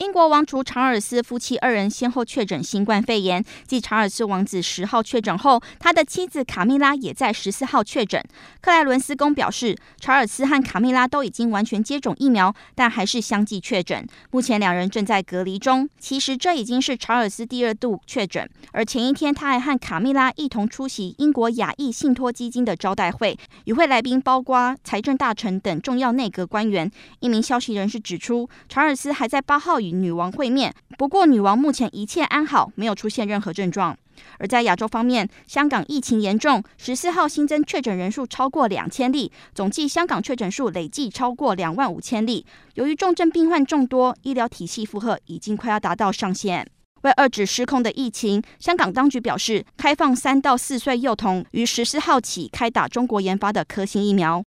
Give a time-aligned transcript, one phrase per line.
[0.00, 8.18] 英国王储查尔斯夫妻二人先后确诊新冠肺炎，继查尔斯王子十号确诊后，他的妻子卡蜜拉也在十四号确诊。
[8.62, 14.06] 克莱伦斯宫表示，查尔斯和卡蜜拉都已经完全接种疫苗，但还是相继确诊。
[14.30, 15.86] 目前两人正在隔离中。
[15.98, 26.90] 其实这已经是查尔斯第二度确诊，而前一天他还和卡蜜拉一同出席英国亚裔信托基金的招待会，与会来宾包括财政大臣等重要内阁官员。
[27.18, 33.96] 一名消息人士指出，查尔斯还在八号与女王会面，不过女王目前一切安好，没有出现任何症状。
[34.38, 42.44] 而在亚洲方面，香港疫情严重，十四号新增确诊人数超过两千例，总计香港确诊数累计超过两万五千例。
[42.74, 46.66] 由于重症病患众多，医疗体系负荷已经快要达到上限。
[47.00, 54.38] 为遏止失控的疫情，香港当局表示，开放三到四岁幼童于十四号起开打中国研发的科兴疫苗。